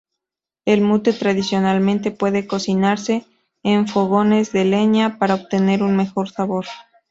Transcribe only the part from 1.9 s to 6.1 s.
puede cocinarse en fogones de leña para obtener un